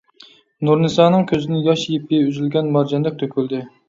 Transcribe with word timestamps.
نۇرنىسانىڭ 0.69 1.27
كۆزىدىن 1.31 1.59
ياش 1.67 1.83
يىپى 1.89 2.21
ئۈزۈلگەن 2.29 2.73
مارجاندەك 2.77 3.21
تۆكۈلدى. 3.21 3.61